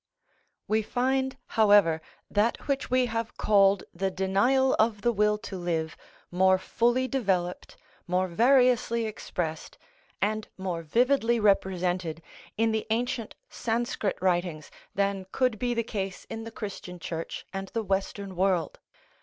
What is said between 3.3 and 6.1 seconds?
called the denial of the will to live